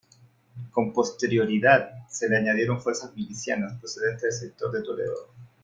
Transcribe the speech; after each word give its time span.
Con 0.71 0.91
posterioridad 0.93 1.91
se 2.09 2.27
le 2.27 2.37
añadieron 2.37 2.81
fuerzas 2.81 3.13
milicianas 3.15 3.77
procedentes 3.79 4.23
del 4.41 4.49
sector 4.49 4.71
de 4.71 4.81
Toledo. 4.81 5.31